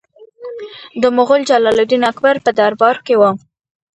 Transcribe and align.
د 1.01 1.03
مغول 1.17 1.41
جلال 1.49 1.77
الدین 1.83 2.03
اکبر 2.11 2.35
په 2.45 2.51
دربار 2.59 2.95
کې 3.05 3.15
و. 3.17 3.21